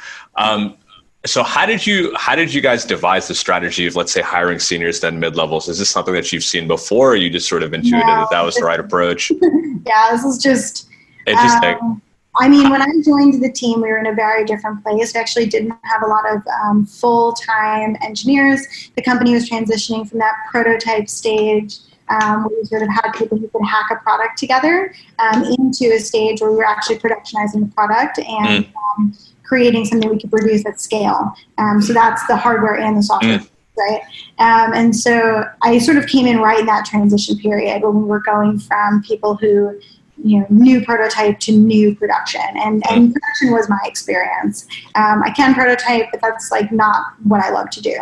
[1.27, 4.59] So how did you how did you guys devise the strategy of let's say hiring
[4.59, 5.69] seniors then mid levels?
[5.69, 8.31] Is this something that you've seen before, or you just sort of intuited no, that
[8.31, 9.31] that was the right approach?
[9.87, 10.89] yeah, this is just
[11.27, 11.77] interesting.
[11.81, 12.03] Um,
[12.39, 15.15] I mean, when I joined the team, we were in a very different place.
[15.15, 18.91] We actually didn't have a lot of um, full time engineers.
[18.95, 21.79] The company was transitioning from that prototype stage.
[22.09, 25.93] Um, where we sort of had people who could hack a product together um, into
[25.93, 28.73] a stage where we were actually productionizing the product and mm.
[28.97, 29.13] um,
[29.47, 31.35] creating something we could produce at scale.
[31.59, 33.39] Um, so that's the hardware and the software.
[33.39, 33.51] Mm.
[33.79, 34.01] Right.
[34.39, 38.05] Um, and so I sort of came in right in that transition period when we
[38.05, 39.79] were going from people who,
[40.25, 42.41] you know, new prototype to new production.
[42.55, 43.13] And, and mm.
[43.13, 44.67] production was my experience.
[44.95, 47.99] Um, I can prototype, but that's like not what I love to do.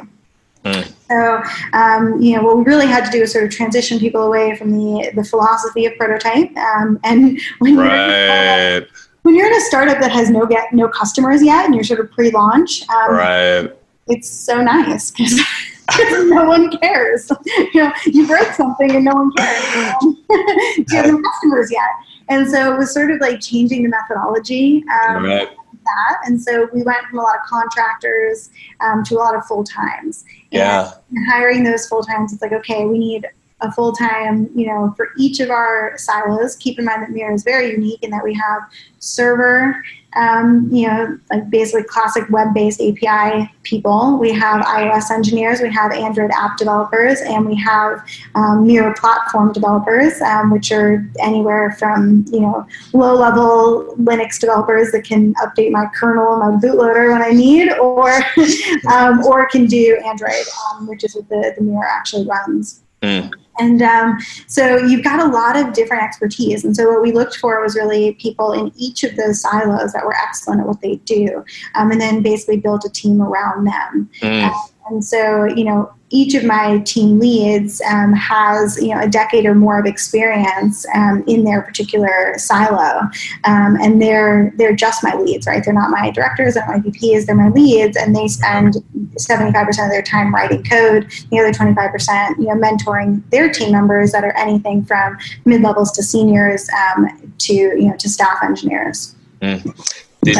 [0.64, 0.92] Mm.
[1.08, 4.22] So, um, you know, what we really had to do is sort of transition people
[4.22, 6.56] away from the, the philosophy of prototype.
[6.56, 8.76] Um, and when right.
[8.76, 8.86] you're,
[9.24, 11.98] when you're in a startup that has no get no customers yet and you're sort
[11.98, 13.70] of pre-launch, um, right?
[14.06, 15.40] It's so nice because
[16.28, 17.30] no one cares.
[17.72, 19.64] You know, you break something and no one cares.
[20.02, 21.88] you have no customers yet,
[22.28, 24.84] and so it was sort of like changing the methodology.
[25.02, 25.48] Um, right.
[25.84, 29.44] That and so we went from a lot of contractors um, to a lot of
[29.46, 30.24] full times.
[30.50, 30.92] Yeah.
[31.28, 33.26] hiring those full times, it's like okay, we need
[33.60, 36.56] a full time, you know, for each of our silos.
[36.56, 38.62] Keep in mind that Mirror is very unique in that we have
[38.98, 39.82] server,
[40.16, 44.18] um, you know, like basically classic web based API people.
[44.18, 49.52] We have iOS engineers, we have Android app developers, and we have um, Mirror platform
[49.52, 55.70] developers, um, which are anywhere from, you know, low level Linux developers that can update
[55.70, 58.12] my kernel and my bootloader when I need, or,
[58.92, 62.82] um, or can do Android, um, which is what the, the Mirror actually runs.
[63.02, 63.32] Mm.
[63.58, 66.64] And um, so you've got a lot of different expertise.
[66.64, 70.04] And so what we looked for was really people in each of those silos that
[70.04, 74.10] were excellent at what they do, um, and then basically built a team around them.
[74.20, 74.48] Mm.
[74.48, 74.54] Um,
[74.86, 79.46] and so, you know, each of my team leads um, has you know a decade
[79.46, 83.00] or more of experience um, in their particular silo,
[83.44, 85.64] um, and they're they're just my leads, right?
[85.64, 88.76] They're not my directors, they're not my VPs, they're my leads, and they spend
[89.16, 92.54] seventy five percent of their time writing code, the other twenty five percent, you know,
[92.54, 97.88] mentoring their team members that are anything from mid levels to seniors um, to you
[97.88, 99.16] know to staff engineers.
[99.40, 99.94] Mm.
[100.22, 100.38] Did,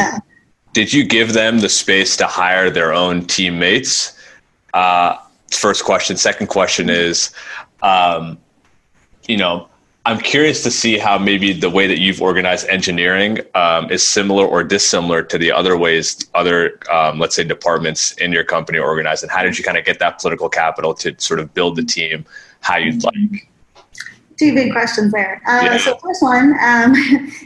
[0.73, 4.14] did you give them the space to hire their own teammates?
[4.75, 5.17] Uh,
[5.51, 6.17] first question.
[6.17, 7.31] Second question is,
[7.81, 8.37] um,
[9.25, 9.69] you know,
[10.05, 14.45] I'm curious to see how maybe the way that you've organized engineering um, is similar
[14.45, 19.23] or dissimilar to the other ways other, um, let's say, departments in your company organized.
[19.23, 21.83] And how did you kind of get that political capital to sort of build the
[21.83, 22.25] team
[22.59, 23.49] how you'd like?
[24.37, 25.41] Two big questions there.
[25.47, 25.77] Uh, yeah.
[25.77, 26.93] So first one, um,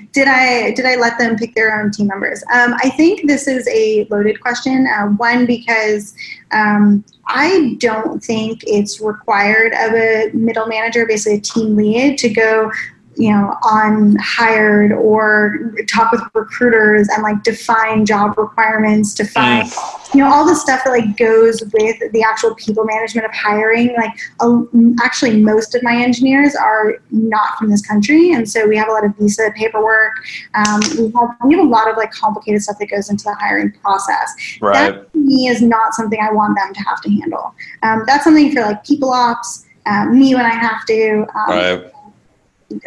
[0.12, 2.44] did I did I let them pick their own team members?
[2.54, 4.88] Um, I think this is a loaded question.
[4.88, 6.14] Uh, one because
[6.52, 12.30] um, I don't think it's required of a middle manager, basically a team lead, to
[12.30, 12.72] go
[13.20, 20.16] you know on hired or talk with recruiters and like define job requirements define mm.
[20.16, 23.94] you know all the stuff that like goes with the actual people management of hiring.
[23.98, 24.62] Like uh,
[25.04, 28.92] actually most of my engineers are not from this country and so we have a
[28.92, 30.14] lot of visa paperwork.
[30.56, 33.36] Um, we have we have a lot of like complicated stuff that goes into the
[33.36, 34.34] hiring process.
[34.62, 34.92] Right.
[34.94, 37.54] that to me is not something i want them to have to handle.
[37.84, 41.94] Um, that's something for like people ops uh, me when i have to um, right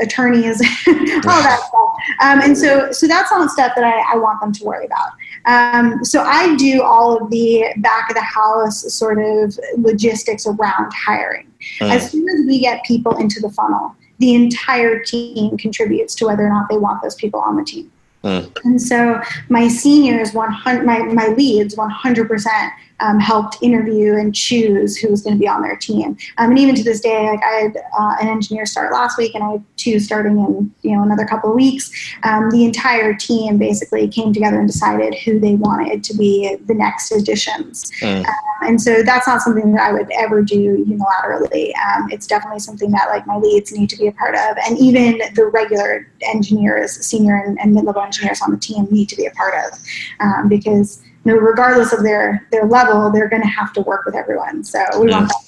[0.01, 1.95] attorneys, all that stuff.
[2.21, 4.87] Um, and so, so that's all the stuff that I, I want them to worry
[4.87, 5.11] about.
[5.45, 10.93] Um, so I do all of the back of the house sort of logistics around
[10.93, 11.51] hiring.
[11.81, 11.91] Mm.
[11.91, 16.47] As soon as we get people into the funnel, the entire team contributes to whether
[16.47, 17.91] or not they want those people on the team.
[18.23, 18.57] Mm.
[18.65, 22.71] And so my seniors, 100, my, my leads, 100%
[23.03, 26.17] um, helped interview and choose who was going to be on their team.
[26.39, 29.35] Um, and even to this day, like I had uh, an engineer start last week,
[29.35, 31.91] and I had two starting in you know another couple of weeks.
[32.23, 36.75] Um, the entire team basically came together and decided who they wanted to be the
[36.75, 37.91] next additions.
[38.01, 38.25] Mm.
[38.63, 41.73] and so that's not something that I would ever do unilaterally.
[41.77, 44.79] Um, it's definitely something that like my leads need to be a part of, and
[44.79, 49.27] even the regular engineers, senior and, and mid-level engineers on the team need to be
[49.27, 49.79] a part of
[50.21, 54.05] um, because you know, regardless of their their level, they're going to have to work
[54.05, 54.65] with everyone.
[54.65, 55.39] So we want them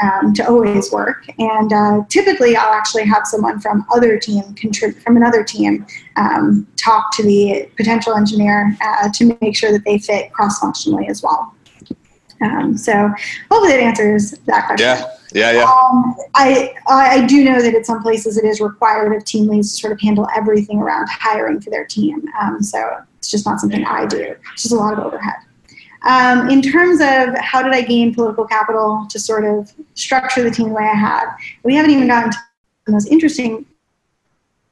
[0.00, 1.24] to, um, to always work.
[1.38, 6.66] And uh, typically, I'll actually have someone from other team contribute from another team um,
[6.76, 11.22] talk to the potential engineer uh, to make sure that they fit cross functionally as
[11.22, 11.54] well.
[12.42, 12.92] Um, so
[13.50, 14.86] hopefully that answers that question.
[14.86, 15.10] Yeah.
[15.34, 15.64] Yeah, yeah.
[15.64, 19.72] Um, I I do know that at some places it is required of team leads
[19.72, 22.22] to sort of handle everything around hiring for their team.
[22.40, 22.78] Um, so
[23.24, 24.36] it's just not something I do.
[24.52, 25.36] It's just a lot of overhead.
[26.06, 30.50] Um, in terms of how did I gain political capital to sort of structure the
[30.50, 31.28] team the way I have,
[31.62, 32.38] we haven't even gotten to
[32.84, 33.64] the most interesting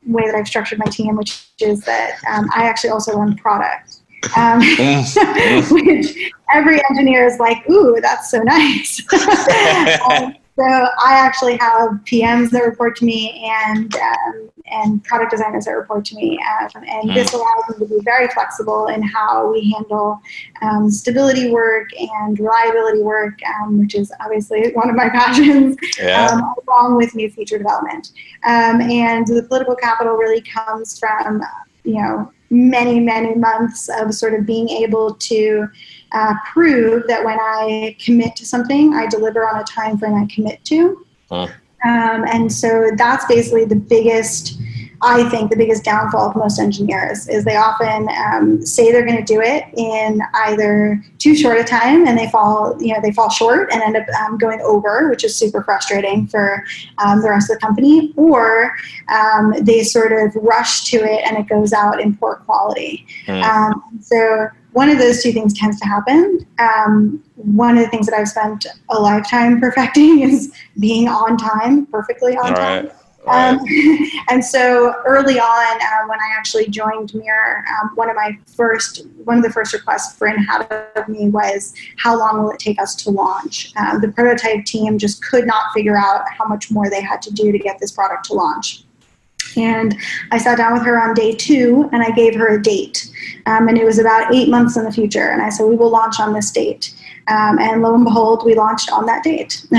[0.07, 4.01] way that I've structured my team, which is that um, I actually also run product.
[4.37, 4.61] Um,
[5.71, 9.01] which every engineer is like, ooh, that's so nice.
[10.11, 15.65] um, so I actually have PMs that report to me and um, and product designers
[15.65, 17.15] that report to me, um, and mm.
[17.15, 20.21] this allows me to be very flexible in how we handle
[20.61, 26.27] um, stability work and reliability work, um, which is obviously one of my passions, yeah.
[26.27, 28.12] Um, along with new feature development.
[28.45, 31.43] Um, and the political capital really comes from
[31.85, 35.67] you know many many months of sort of being able to
[36.12, 40.27] uh, prove that when I commit to something, I deliver on a time frame I
[40.27, 41.05] commit to.
[41.31, 41.48] Huh.
[41.85, 44.57] Um, and so that's basically the biggest,
[45.01, 49.16] I think, the biggest downfall of most engineers is they often um, say they're going
[49.16, 53.11] to do it in either too short a time and they fall, you know, they
[53.11, 56.62] fall short and end up um, going over, which is super frustrating for
[56.98, 58.77] um, the rest of the company, or
[59.09, 63.07] um, they sort of rush to it and it goes out in poor quality.
[63.27, 63.83] Mm.
[64.01, 66.46] so one of those two things tends to happen.
[66.58, 71.87] Um, one of the things that I've spent a lifetime perfecting is being on time,
[71.87, 72.90] perfectly on time.
[73.26, 73.61] Um,
[74.30, 79.06] and so early on, uh, when I actually joined Mirror, um, one of my first,
[79.24, 82.80] one of the first requests for in-house of me was, how long will it take
[82.80, 83.72] us to launch?
[83.76, 87.32] Um, the prototype team just could not figure out how much more they had to
[87.32, 88.85] do to get this product to launch.
[89.57, 89.97] And
[90.31, 93.11] I sat down with her on day two and I gave her a date.
[93.47, 95.31] Um, and it was about eight months in the future.
[95.31, 96.95] And I said, We will launch on this date.
[97.29, 99.65] Um, and lo and behold, we launched on that date.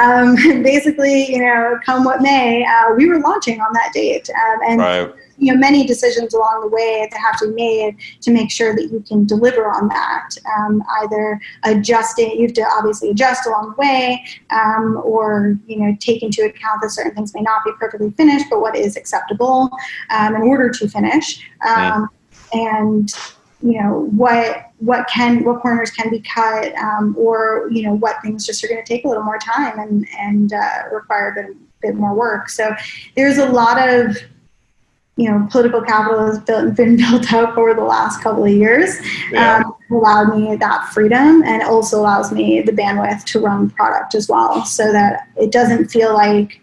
[0.00, 4.30] um, basically, you know, come what may, uh, we were launching on that date.
[4.30, 7.96] Um, and right you know many decisions along the way that have to be made
[8.20, 10.30] to make sure that you can deliver on that.
[10.56, 15.96] Um, either adjusting, you have to obviously adjust along the way, um, or you know
[16.00, 19.70] take into account that certain things may not be perfectly finished, but what is acceptable
[20.10, 22.08] um, in order to finish, um,
[22.52, 23.12] and
[23.64, 28.20] you know what what can what corners can be cut, um, or you know what
[28.22, 31.34] things just are going to take a little more time and and uh, require a
[31.34, 32.50] bit, bit more work.
[32.50, 32.74] So
[33.16, 34.16] there's a lot of
[35.16, 38.96] you know, political capital has built, been built up over the last couple of years.
[39.30, 39.62] Yeah.
[39.64, 44.28] Um, allowed me that freedom and also allows me the bandwidth to run product as
[44.28, 46.60] well so that it doesn't feel like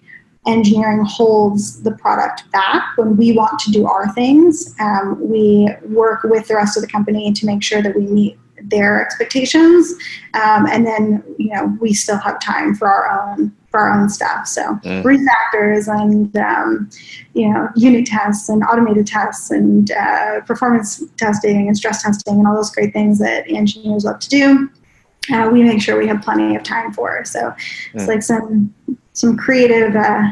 [0.47, 6.24] engineering holds the product back when we want to do our things um, we work
[6.24, 9.93] with the rest of the company to make sure that we meet their expectations
[10.34, 14.09] um, and then you know we still have time for our own for our own
[14.09, 15.01] stuff so mm.
[15.03, 16.89] refactors and um,
[17.34, 22.47] you know unit tests and automated tests and uh, performance testing and stress testing and
[22.47, 24.69] all those great things that engineers love to do
[25.34, 27.55] uh, we make sure we have plenty of time for so mm.
[27.93, 28.74] it's like some
[29.13, 30.32] some creative uh,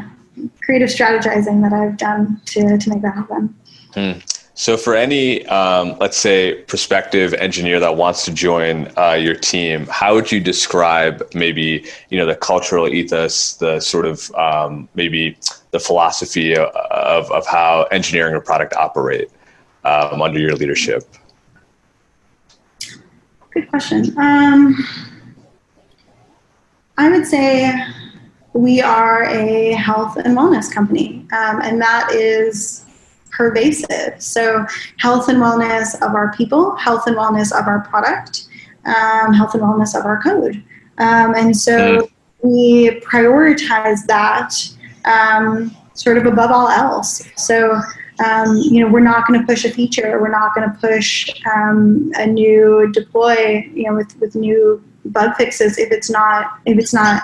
[0.62, 3.54] creative strategizing that I've done to to make that happen.
[3.94, 4.12] Hmm.
[4.60, 9.86] So, for any, um, let's say, prospective engineer that wants to join uh, your team,
[9.86, 15.38] how would you describe maybe you know the cultural ethos, the sort of um, maybe
[15.70, 19.30] the philosophy of, of how engineering or product operate
[19.86, 21.04] um, under your leadership?
[23.54, 24.14] Good question.
[24.18, 24.76] Um,
[26.98, 27.72] I would say
[28.52, 32.84] we are a health and wellness company, um, and that is
[33.40, 34.22] pervasive.
[34.22, 34.66] So,
[34.98, 38.48] health and wellness of our people, health and wellness of our product,
[38.84, 40.62] um, health and wellness of our code.
[40.98, 42.10] Um, and so, mm.
[42.42, 44.52] we prioritize that
[45.06, 47.26] um, sort of above all else.
[47.38, 47.80] So,
[48.22, 50.20] um, you know, we're not going to push a feature.
[50.20, 55.34] We're not going to push um, a new deploy, you know, with, with new bug
[55.36, 57.22] fixes if it's not if it's not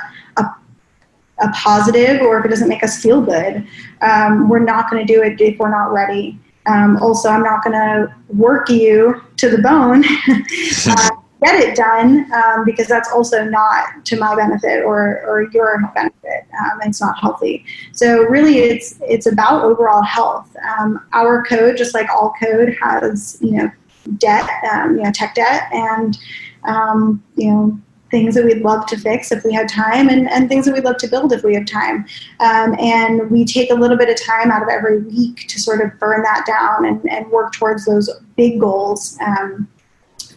[1.38, 3.66] a positive or if it doesn't make us feel good,
[4.02, 6.38] um, we're not going to do it if we're not ready.
[6.66, 10.04] Um, also, I'm not going to work you to the bone.
[10.88, 11.10] uh,
[11.42, 16.46] get it done um, because that's also not to my benefit or, or your benefit
[16.58, 21.94] um, it's not healthy so really it's it's about overall health um, our code just
[21.94, 23.70] like all code has you know
[24.18, 26.18] debt um, you know tech debt and
[26.64, 27.80] um, you know
[28.10, 30.84] things that we'd love to fix if we had time and, and things that we'd
[30.84, 32.06] love to build if we have time.
[32.40, 35.80] Um, and we take a little bit of time out of every week to sort
[35.80, 39.18] of burn that down and, and work towards those big goals.
[39.20, 39.68] Um,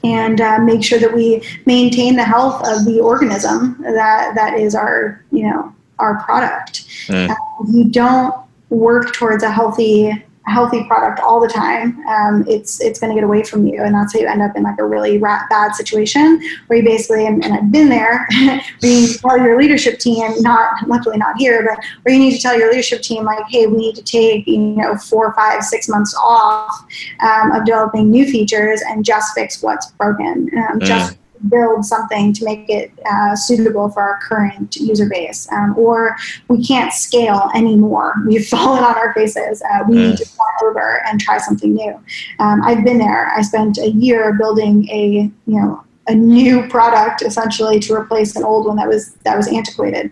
[0.04, 4.74] and uh, make sure that we maintain the health of the organism that, that is
[4.74, 6.88] our, you know, our product.
[7.08, 7.30] Mm.
[7.30, 7.36] Uh,
[7.70, 8.34] you don't
[8.70, 13.24] work towards a healthy healthy product all the time, um, it's it's going to get
[13.24, 15.74] away from you, and that's how you end up in like a really rat, bad
[15.76, 18.28] situation where you basically, and, and I've been there,
[18.80, 22.42] where you tell your leadership team, not luckily not here, but where you need to
[22.42, 25.88] tell your leadership team like, hey, we need to take you know four, five, six
[25.88, 26.86] months off
[27.22, 30.84] um, of developing new features and just fix what's broken, um, mm.
[30.84, 31.18] just
[31.48, 36.16] build something to make it uh, suitable for our current user base, um, or
[36.48, 38.14] we can't scale anymore.
[38.28, 39.62] We've fallen on our faces.
[39.62, 41.94] Uh, we need to start over and try something new.
[42.40, 43.32] Um, I've been there.
[43.36, 48.44] I spent a year building a you know a new product essentially to replace an
[48.44, 50.12] old one that was that was antiquated.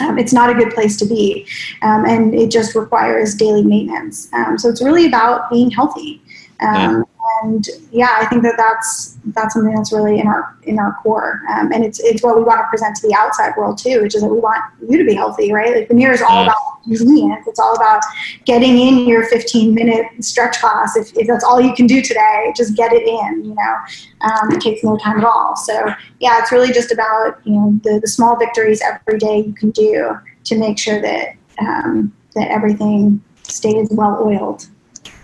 [0.00, 1.46] Um, it's not a good place to be,
[1.82, 4.30] um, and it just requires daily maintenance.
[4.32, 6.20] Um, so it's really about being healthy.
[6.60, 7.04] Um,
[7.42, 11.42] and yeah, I think that that's that's something that's really in our in our core,
[11.50, 14.14] um, and it's it's what we want to present to the outside world too, which
[14.14, 15.74] is that we want you to be healthy, right?
[15.74, 17.46] Like Veneer is all about convenience.
[17.46, 18.02] It's all about
[18.44, 20.96] getting in your 15 minute stretch class.
[20.96, 23.44] If, if that's all you can do today, just get it in.
[23.44, 23.76] You know,
[24.22, 25.56] um, it takes no time at all.
[25.56, 29.52] So yeah, it's really just about you know the the small victories every day you
[29.52, 34.68] can do to make sure that um, that everything stays well oiled.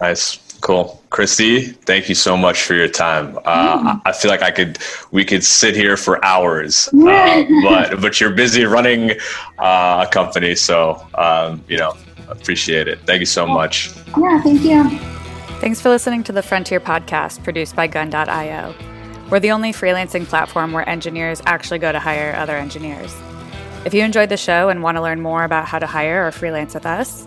[0.01, 0.52] Nice.
[0.63, 1.03] Cool.
[1.11, 3.37] Christy, thank you so much for your time.
[3.45, 4.03] Uh, mm.
[4.07, 4.79] I feel like I could,
[5.11, 9.11] we could sit here for hours, uh, but, but you're busy running
[9.59, 10.55] uh, a company.
[10.55, 11.97] So, um, you know,
[12.29, 13.01] appreciate it.
[13.07, 13.91] Thank you so much.
[14.17, 14.89] Yeah, thank you.
[15.59, 18.73] Thanks for listening to the Frontier podcast produced by gun.io.
[19.31, 23.13] We're the only freelancing platform where engineers actually go to hire other engineers.
[23.85, 26.31] If you enjoyed the show and want to learn more about how to hire or
[26.31, 27.27] freelance with us,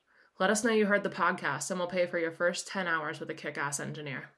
[0.39, 3.19] Let us know you heard the podcast, and we'll pay for your first 10 hours
[3.19, 4.31] with a kick ass engineer.